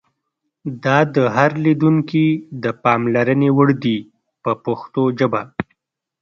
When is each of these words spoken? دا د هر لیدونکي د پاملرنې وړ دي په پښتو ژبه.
دا 0.83 0.97
د 1.15 1.17
هر 1.35 1.51
لیدونکي 1.65 2.25
د 2.63 2.65
پاملرنې 2.83 3.49
وړ 3.57 3.69
دي 3.83 3.97
په 4.43 4.51
پښتو 4.65 5.03
ژبه. 5.19 5.41